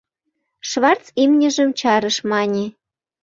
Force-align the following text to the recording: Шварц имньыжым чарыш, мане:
Шварц 0.69 1.05
имньыжым 1.23 1.69
чарыш, 1.79 2.17
мане: 2.29 2.65